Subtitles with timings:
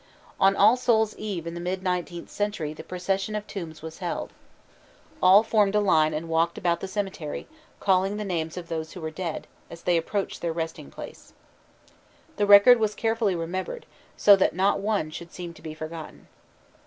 [0.39, 4.33] On All Souls' Eve in the mid nineteenth century the "procession of tombs" was held.
[5.21, 7.47] All formed a line and walked about the cemetery,
[7.79, 11.33] calling the names of those who were dead, as they approached their resting places.
[12.37, 13.85] The record was carefully remembered,
[14.17, 16.27] so that not one should seem to be forgotten.